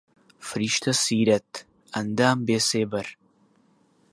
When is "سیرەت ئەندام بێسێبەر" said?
1.03-3.07